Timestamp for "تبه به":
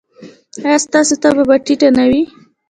1.23-1.55